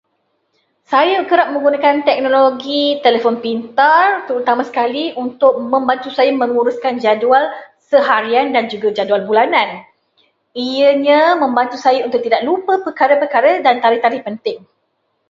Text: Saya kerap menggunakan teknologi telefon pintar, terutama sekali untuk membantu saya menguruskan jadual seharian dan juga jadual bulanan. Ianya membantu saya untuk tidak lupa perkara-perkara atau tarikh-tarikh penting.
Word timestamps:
Saya 0.91 1.17
kerap 1.29 1.47
menggunakan 1.55 1.97
teknologi 2.07 2.83
telefon 3.05 3.35
pintar, 3.45 4.05
terutama 4.27 4.61
sekali 4.69 5.05
untuk 5.25 5.53
membantu 5.73 6.09
saya 6.17 6.31
menguruskan 6.41 6.93
jadual 7.05 7.43
seharian 7.89 8.47
dan 8.55 8.63
juga 8.71 8.87
jadual 8.97 9.21
bulanan. 9.29 9.69
Ianya 10.65 11.21
membantu 11.43 11.75
saya 11.85 11.99
untuk 12.07 12.19
tidak 12.25 12.41
lupa 12.49 12.73
perkara-perkara 12.85 13.49
atau 13.61 13.77
tarikh-tarikh 13.83 14.23
penting. 14.27 14.57